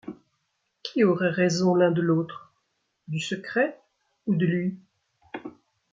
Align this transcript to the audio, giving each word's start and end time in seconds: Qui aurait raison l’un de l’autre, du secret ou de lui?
Qui 0.81 1.03
aurait 1.03 1.29
raison 1.29 1.75
l’un 1.75 1.91
de 1.91 2.01
l’autre, 2.01 2.51
du 3.07 3.19
secret 3.19 3.79
ou 4.25 4.33
de 4.35 4.47
lui? 4.47 4.79